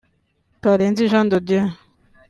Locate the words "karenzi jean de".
0.61-1.37